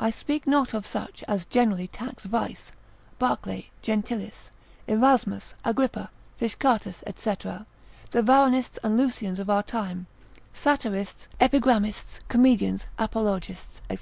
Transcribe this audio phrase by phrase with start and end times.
[0.00, 2.72] I speak not of such as generally tax vice,
[3.20, 4.50] Barclay, Gentilis,
[4.88, 7.30] Erasmus, Agrippa, Fishcartus, &c.,
[8.10, 10.08] the Varronists and Lucians of our time,
[10.52, 13.96] satirists, epigrammists, comedians, apologists, &c.